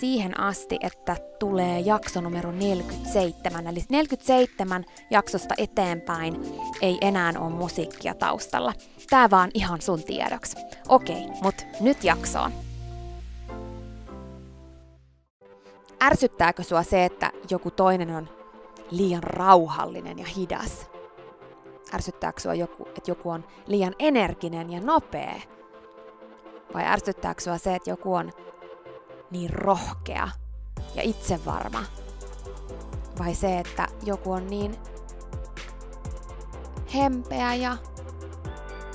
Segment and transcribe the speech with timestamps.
[0.00, 3.66] siihen asti, että tulee jakso numero 47.
[3.66, 6.42] Eli 47 jaksosta eteenpäin
[6.82, 8.72] ei enää ole musiikkia taustalla.
[9.10, 10.56] Tää vaan ihan sun tiedoksi.
[10.88, 12.52] Okei, mut nyt jaksoon.
[16.02, 18.28] Ärsyttääkö sua se, että joku toinen on
[18.90, 20.90] liian rauhallinen ja hidas?
[21.94, 25.40] Ärsyttääkö sua joku, että joku on liian energinen ja nopea?
[26.74, 28.32] Vai ärsyttääkö sua se, että joku on
[29.34, 30.28] niin rohkea
[30.94, 31.84] ja itsevarma?
[33.18, 34.76] Vai se, että joku on niin
[36.94, 37.76] hempeä ja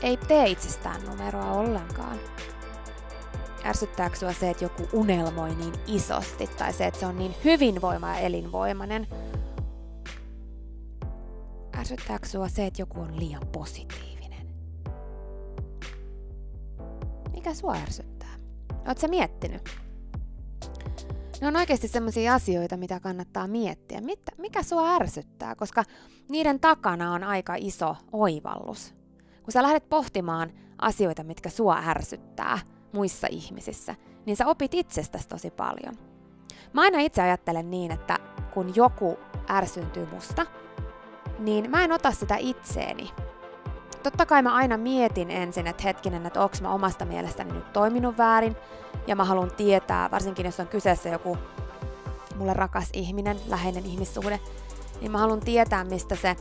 [0.02, 2.20] ei tee itsestään numeroa ollenkaan?
[3.66, 8.10] Ärsyttääkö sua se, että joku unelmoi niin isosti, tai se, että se on niin hyvinvoima
[8.10, 9.08] ja elinvoimainen?
[11.78, 14.48] Ärsyttääkö sua se, että joku on liian positiivinen?
[17.32, 18.36] Mikä sua ärsyttää?
[18.86, 19.89] Oletko miettinyt?
[21.42, 24.02] Ne on oikeasti sellaisia asioita, mitä kannattaa miettiä.
[24.02, 25.84] Mitä, mikä sua ärsyttää, koska
[26.30, 28.94] niiden takana on aika iso oivallus.
[29.44, 32.60] Kun sä lähdet pohtimaan asioita, mitkä sua ärsyttää
[32.94, 33.96] muissa ihmisissä,
[34.26, 35.96] niin sä opit itsestäsi tosi paljon.
[36.74, 38.20] Mä aina itse ajattelen niin, että
[38.54, 39.20] kun joku
[39.50, 40.46] ärsyntyy musta,
[41.40, 43.10] niin mä en ota sitä itseeni.
[44.04, 48.18] Totta kai mä aina mietin ensin, että hetkinen, että onko mä omasta mielestäni nyt toiminut
[48.18, 48.56] väärin,
[49.08, 51.38] ja mä haluan tietää, varsinkin jos on kyseessä joku
[52.36, 54.40] mulle rakas ihminen, läheinen ihmissuhde,
[55.02, 56.36] niin mä haluan tietää, mistä se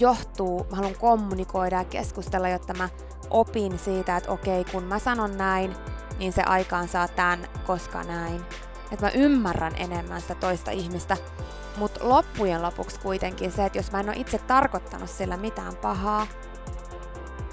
[0.00, 0.66] johtuu.
[0.70, 2.88] Mä haluan kommunikoida ja keskustella, jotta mä
[3.30, 5.76] opin siitä, että okei, kun mä sanon näin,
[6.18, 8.42] niin se aikaan saa tämän, koska näin.
[8.92, 11.16] Että mä ymmärrän enemmän sitä toista ihmistä.
[11.76, 16.26] Mutta loppujen lopuksi kuitenkin se, että jos mä en ole itse tarkoittanut sillä mitään pahaa,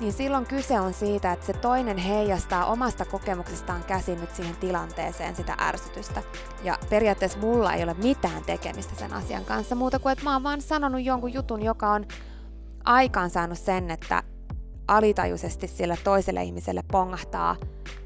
[0.03, 5.35] niin silloin kyse on siitä, että se toinen heijastaa omasta kokemuksestaan käsin nyt siihen tilanteeseen
[5.35, 6.23] sitä ärsytystä.
[6.63, 10.43] Ja periaatteessa mulla ei ole mitään tekemistä sen asian kanssa muuta kuin, että mä oon
[10.43, 12.05] vaan sanonut jonkun jutun, joka on
[12.83, 14.23] aikaan saanut sen, että
[14.87, 17.55] alitajuisesti sille toiselle ihmiselle pongahtaa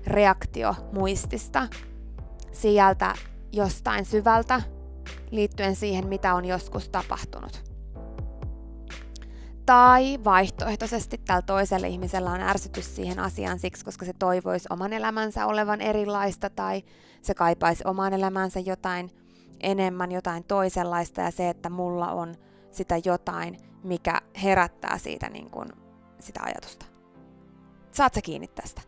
[0.07, 1.67] reaktio muistista
[2.51, 3.13] sieltä
[3.51, 4.61] jostain syvältä
[5.31, 7.76] liittyen siihen, mitä on joskus tapahtunut.
[9.67, 15.45] Tai vaihtoehtoisesti tällä toisella ihmisellä on ärsytys siihen asiaan siksi, koska se toivoisi oman elämänsä
[15.45, 16.83] olevan erilaista tai
[17.21, 19.09] se kaipaisi oman elämänsä jotain
[19.59, 22.35] enemmän, jotain toisenlaista ja se, että mulla on
[22.71, 25.67] sitä jotain, mikä herättää siitä niin kuin,
[26.19, 26.85] sitä ajatusta.
[27.91, 28.81] Saat sä kiinni tästä?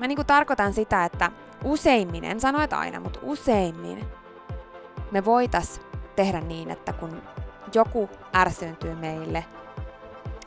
[0.00, 1.32] Mä niin kuin tarkoitan sitä, että
[1.64, 4.04] useimmin, en sano, että aina, mutta useimmin
[5.10, 5.80] me voitais
[6.16, 7.22] tehdä niin, että kun
[7.74, 9.44] joku ärsyyntyy meille,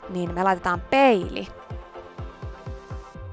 [0.09, 1.47] niin me laitetaan peili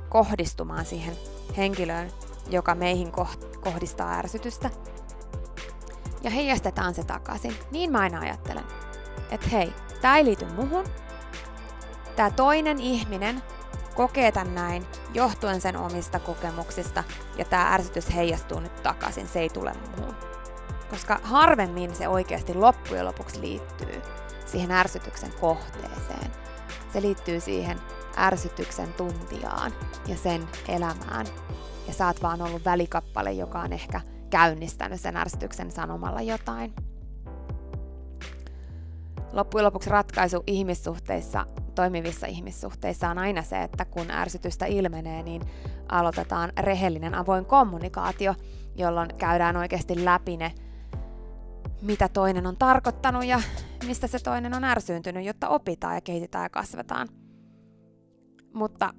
[0.09, 1.17] kohdistumaan siihen
[1.57, 2.11] henkilöön,
[2.51, 3.13] joka meihin
[3.61, 4.71] kohdistaa ärsytystä.
[6.23, 7.55] Ja heijastetaan se takaisin.
[7.71, 8.65] Niin mä aina ajattelen,
[9.31, 10.85] että hei, tää ei liity muhun.
[12.17, 13.43] Tää toinen ihminen
[13.95, 17.05] kokee tän näin johtuen sen omista kokemuksista
[17.37, 20.15] ja tämä ärsytys heijastuu nyt takaisin, se ei tule muuhun.
[20.91, 24.03] Koska harvemmin se oikeasti loppujen lopuksi liittyy
[24.47, 26.33] siihen ärsytyksen kohteeseen.
[26.93, 27.79] Se liittyy siihen
[28.19, 29.73] ärsytyksen tuntijaan
[30.09, 31.27] ja sen elämään.
[31.87, 34.01] Ja sä oot vaan ollut välikappale, joka on ehkä
[34.31, 36.75] käynnistänyt sen ärsytyksen sanomalla jotain.
[39.33, 45.43] Loppujen lopuksi ratkaisu ihmissuhteissa toimivissa ihmissuhteissa on aina se, että kun ärsytystä ilmenee, niin
[45.89, 48.35] aloitetaan rehellinen avoin kommunikaatio,
[48.77, 50.53] jolloin käydään oikeasti läpi ne,
[51.83, 53.43] mitä toinen on tarkoittanut ja
[53.87, 57.09] mistä se toinen on ärsyyntynyt, jotta opitaan ja kehitetään ja kasvetaan.
[58.55, 58.95] Mutta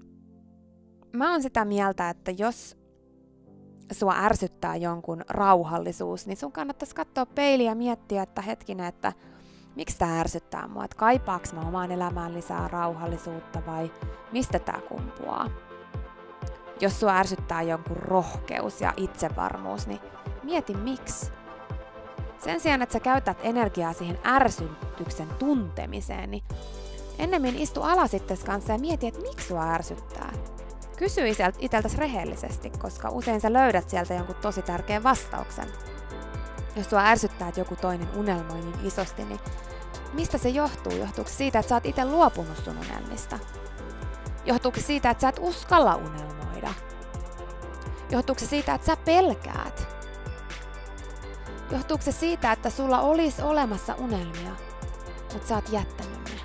[1.13, 2.77] mä oon sitä mieltä, että jos
[3.91, 9.13] sua ärsyttää jonkun rauhallisuus, niin sun kannattaisi katsoa peiliä ja miettiä, että hetkinen, että
[9.75, 13.91] miksi tämä ärsyttää mua, että kaipaaks mä omaan elämään lisää rauhallisuutta vai
[14.31, 15.49] mistä tämä kumpuaa.
[16.81, 19.99] Jos sua ärsyttää jonkun rohkeus ja itsevarmuus, niin
[20.43, 21.42] mieti miksi.
[22.43, 26.43] Sen sijaan, että sä käytät energiaa siihen ärsytyksen tuntemiseen, niin
[27.19, 30.33] ennemmin istu alas itses kanssa ja mieti, että miksi sua ärsyttää.
[30.97, 31.21] Kysy
[31.59, 35.67] itseltäsi rehellisesti, koska usein sä löydät sieltä jonkun tosi tärkeän vastauksen.
[36.75, 39.39] Jos sua ärsyttää, että joku toinen unelmoi niin isosti, niin
[40.13, 40.93] mistä se johtuu?
[40.93, 43.39] Johtuuko siitä, että sä oot itse luopunut sun unelmista?
[44.45, 46.73] Johtuuko siitä, että sä et uskalla unelmoida?
[48.09, 49.92] Johtuuko se siitä, että sä pelkäät?
[51.71, 54.55] Johtuuko se siitä, että sulla olisi olemassa unelmia,
[55.33, 56.41] mutta sä oot jättänyt ne?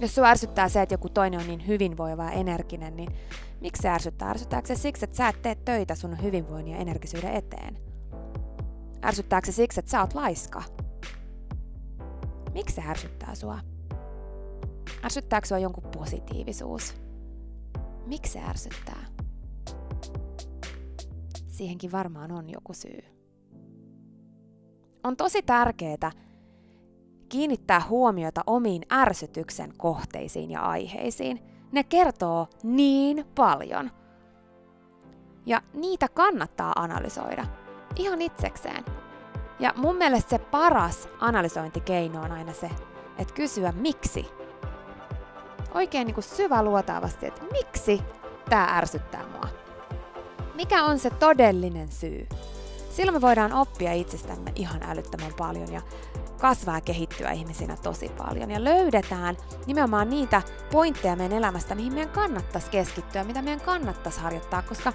[0.00, 3.08] Jos sua ärsyttää se, että joku toinen on niin hyvinvoiva ja energinen, niin
[3.60, 4.30] miksi se ärsyttää?
[4.30, 7.78] Ärsyttääkö se siksi, että sä et tee töitä sun hyvinvoinnin ja energisyyden eteen?
[9.04, 10.62] Ärsyttääkö se siksi, että sä oot laiska?
[12.54, 13.58] Miksi se ärsyttää sua?
[15.04, 16.94] Ärsyttääkö sua jonkun positiivisuus?
[18.06, 19.06] Miksi se ärsyttää?
[21.62, 23.04] Siihenkin varmaan on joku syy.
[25.04, 26.10] On tosi tärkeää
[27.28, 31.42] kiinnittää huomiota omiin ärsytyksen kohteisiin ja aiheisiin.
[31.72, 33.90] Ne kertoo niin paljon.
[35.46, 37.46] Ja niitä kannattaa analysoida
[37.96, 38.84] ihan itsekseen.
[39.60, 42.70] Ja mun mielestä se paras analysointikeino on aina se,
[43.18, 44.26] että kysyä miksi.
[45.74, 48.00] Oikein niin kuin syväluotaavasti, että miksi
[48.50, 49.61] tämä ärsyttää mua.
[50.62, 52.26] Mikä on se todellinen syy?
[52.90, 55.82] Silloin me voidaan oppia itsestämme ihan älyttömän paljon ja
[56.40, 60.42] kasvaa ja kehittyä ihmisinä tosi paljon ja löydetään nimenomaan niitä
[60.72, 64.92] pointteja meidän elämästä, mihin meidän kannattaisi keskittyä, mitä meidän kannattaisi harjoittaa, koska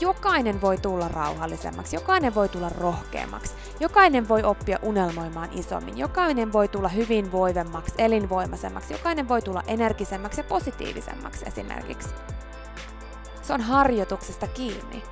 [0.00, 6.68] jokainen voi tulla rauhallisemmaksi, jokainen voi tulla rohkeammaksi, jokainen voi oppia unelmoimaan isommin, jokainen voi
[6.68, 12.08] tulla hyvinvoivemmaksi, elinvoimaisemmaksi, jokainen voi tulla energisemmäksi ja positiivisemmaksi esimerkiksi.
[13.46, 15.02] Se on harjoituksesta kiinni.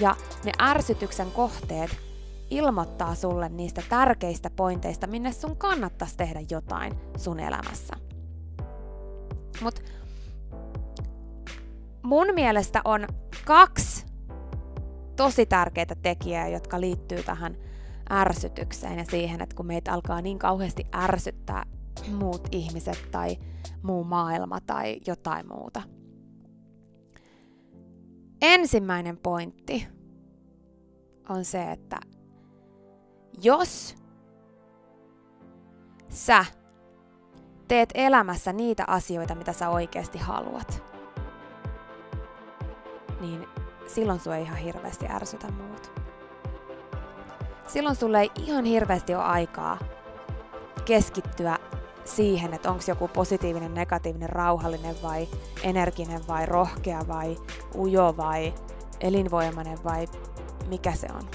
[0.00, 1.90] Ja ne ärsytyksen kohteet
[2.50, 7.96] ilmoittaa sulle niistä tärkeistä pointeista, minne sun kannattaisi tehdä jotain sun elämässä.
[9.62, 9.82] Mut
[12.02, 13.06] mun mielestä on
[13.44, 14.06] kaksi
[15.16, 17.56] tosi tärkeitä tekijää, jotka liittyy tähän
[18.10, 21.64] ärsytykseen ja siihen, että kun meitä alkaa niin kauheasti ärsyttää
[22.12, 23.36] muut ihmiset tai
[23.82, 25.99] muu maailma tai jotain muuta.
[28.42, 29.86] Ensimmäinen pointti
[31.28, 31.96] on se, että
[33.42, 33.96] jos
[36.08, 36.44] sä
[37.68, 40.84] teet elämässä niitä asioita, mitä sä oikeasti haluat,
[43.20, 43.48] niin
[43.86, 45.92] silloin sua ei ihan hirveästi ärsytä muut.
[47.68, 49.78] Silloin sulle ei ihan hirveästi ole aikaa
[50.84, 51.58] keskittyä
[52.10, 55.28] siihen, että onko joku positiivinen, negatiivinen, rauhallinen vai
[55.62, 57.36] energinen vai rohkea vai
[57.74, 58.54] ujo vai
[59.00, 60.08] elinvoimainen vai
[60.68, 61.28] mikä se on.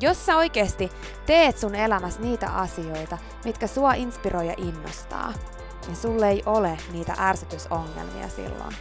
[0.00, 0.90] Jos sä oikeasti
[1.26, 5.32] teet sun elämässä niitä asioita, mitkä sua inspiroi ja innostaa,
[5.86, 8.76] niin sulle ei ole niitä ärsytysongelmia silloin.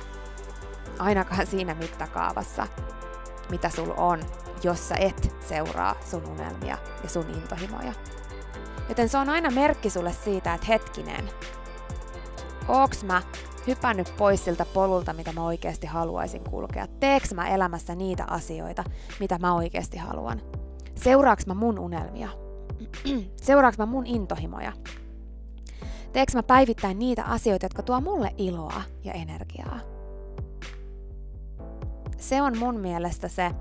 [1.00, 2.68] Ainakaan siinä mittakaavassa,
[3.50, 4.20] mitä sul on,
[4.64, 7.94] jos sä et seuraa sun unelmia ja sun intohimoja.
[8.89, 11.29] Joten se on aina merkki sulle siitä, että hetkinen,
[12.67, 13.22] ooks mä
[13.67, 16.88] hypännyt pois siltä polulta, mitä mä oikeasti haluaisin kulkea?
[16.88, 18.84] Teeks mä elämässä niitä asioita,
[19.20, 20.41] mitä mä oikeasti haluan?
[20.96, 22.29] Seuraaks mä mun unelmia?
[23.41, 24.74] Seuraaks mä mun intohimoja?
[26.13, 29.79] Teeks mä päivittäin niitä asioita, jotka tuo mulle iloa ja energiaa?
[32.17, 33.51] Se on mun mielestä se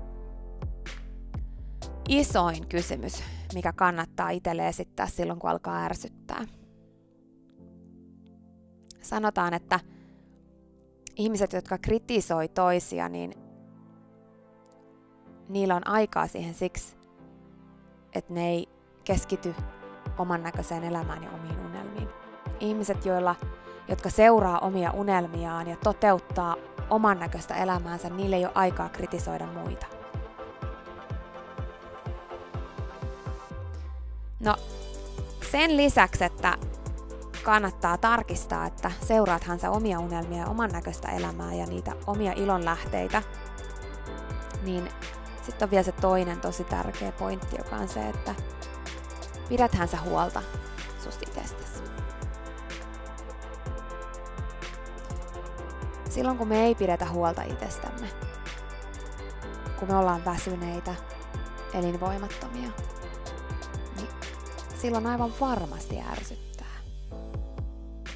[2.07, 3.23] isoin kysymys,
[3.53, 6.45] mikä kannattaa itselle esittää silloin, kun alkaa ärsyttää.
[9.01, 9.79] Sanotaan, että
[11.15, 13.33] ihmiset, jotka kritisoi toisia, niin
[15.49, 16.97] niillä on aikaa siihen siksi,
[18.13, 18.69] että ne ei
[19.03, 19.55] keskity
[20.17, 22.09] oman näköiseen elämään ja omiin unelmiin.
[22.59, 23.35] Ihmiset, joilla,
[23.87, 26.55] jotka seuraa omia unelmiaan ja toteuttaa
[26.89, 29.96] oman näköistä elämäänsä, niille ei ole aikaa kritisoida muita.
[34.39, 34.55] No,
[35.51, 36.57] sen lisäksi, että
[37.43, 43.23] kannattaa tarkistaa, että seuraathan sä omia unelmia ja oman näköistä elämää ja niitä omia ilonlähteitä,
[44.63, 44.89] niin
[45.41, 48.35] sitten on vielä se toinen tosi tärkeä pointti, joka on se, että
[49.49, 50.41] pidäthän sä huolta
[51.03, 51.83] susta itsestäsi.
[56.09, 58.07] Silloin kun me ei pidetä huolta itsestämme,
[59.79, 60.95] kun me ollaan väsyneitä,
[61.73, 62.69] elinvoimattomia,
[64.81, 66.77] silloin aivan varmasti ärsyttää.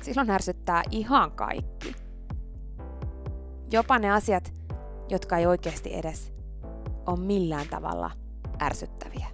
[0.01, 1.95] Silloin ärsyttää ihan kaikki.
[3.71, 4.53] Jopa ne asiat,
[5.09, 6.31] jotka ei oikeasti edes
[7.07, 8.11] on millään tavalla
[8.61, 9.27] ärsyttäviä.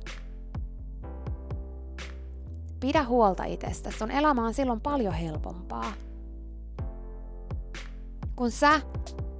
[2.79, 5.93] Pidä huolta itsestä, sun elämä on silloin paljon helpompaa.
[8.35, 8.81] Kun sä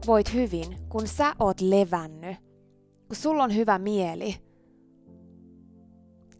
[0.07, 2.37] voit hyvin, kun sä oot levännyt,
[3.07, 4.46] kun sulla on hyvä mieli,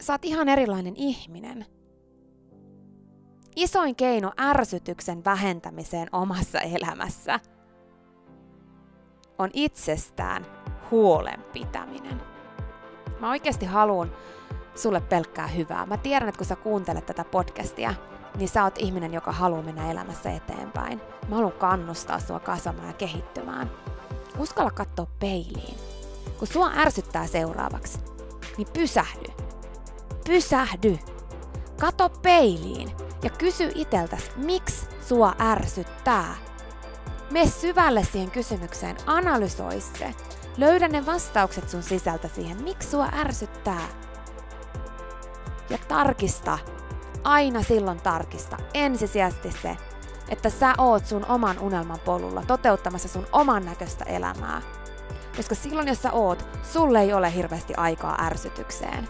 [0.08, 1.66] sä oot ihan erilainen ihminen.
[3.56, 7.40] Isoin keino ärsytyksen vähentämiseen omassa elämässä
[9.38, 10.46] on itsestään
[10.92, 12.22] huolen pitäminen.
[13.20, 14.12] Mä oikeasti haluan
[14.76, 15.86] sulle pelkkää hyvää.
[15.86, 17.94] Mä tiedän, että kun sä kuuntelet tätä podcastia,
[18.38, 21.02] niin sä oot ihminen, joka haluaa mennä elämässä eteenpäin.
[21.28, 23.72] Mä haluan kannustaa sua kasvamaan ja kehittymään.
[24.40, 25.78] Uskalla katsoa peiliin.
[26.40, 28.00] Kun sua ärsyttää seuraavaksi,
[28.58, 29.37] niin pysähdy.
[30.28, 31.00] Pysähdy.
[31.80, 32.92] Kato peiliin
[33.24, 36.36] ja kysy iteltäs, miksi sua ärsyttää.
[37.32, 40.14] Me syvälle siihen kysymykseen, analysoi se
[40.58, 43.88] Löydä ne vastaukset sun sisältä siihen, miksi sua ärsyttää.
[45.70, 46.60] Ja tarkista,
[47.24, 49.78] aina silloin tarkista, ensisijaisesti se,
[50.30, 54.62] että sä oot sun oman unelman polulla toteuttamassa sun oman näköistä elämää.
[55.38, 59.08] Koska silloin, jos sä oot, sulle ei ole hirveästi aikaa ärsytykseen.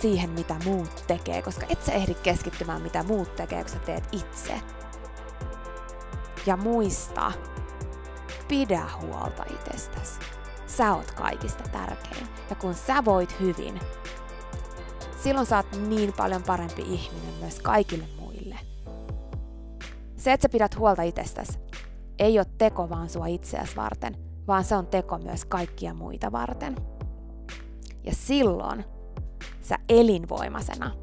[0.00, 4.08] Siihen, mitä muut tekee, koska et sä ehdi keskittymään, mitä muut tekee, kun sä teet
[4.12, 4.60] itse.
[6.46, 7.32] Ja muista,
[8.48, 10.20] pidä huolta itsestäsi.
[10.66, 12.26] Sä oot kaikista tärkein.
[12.50, 13.80] Ja kun sä voit hyvin,
[15.22, 18.58] silloin sä oot niin paljon parempi ihminen myös kaikille muille.
[20.16, 21.58] Se, että sä pidät huolta itsestäsi,
[22.18, 26.76] ei ole teko vaan sua itseäsi varten, vaan se on teko myös kaikkia muita varten.
[28.04, 28.84] Ja silloin
[29.68, 30.94] sä elinvoimasena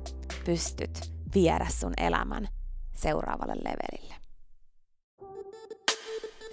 [0.45, 2.47] pystyt viedä sun elämän
[2.93, 4.15] seuraavalle levelille.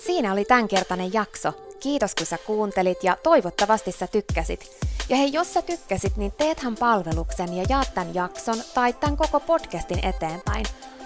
[0.06, 1.52] Siinä oli tämänkertainen jakso.
[1.80, 4.70] Kiitos kun sä kuuntelit ja toivottavasti sä tykkäsit.
[5.08, 9.40] Ja hei, jos sä tykkäsit, niin teethän palveluksen ja jaat tämän jakson tai tämän koko
[9.40, 10.66] podcastin eteenpäin.